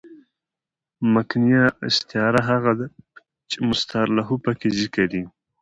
[1.13, 2.87] مکنیه استعاره هغه ده،
[3.49, 5.23] چي مستعارله پکښي ذکر يي.